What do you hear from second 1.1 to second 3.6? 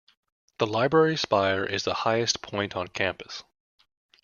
spire is the highest point on campus.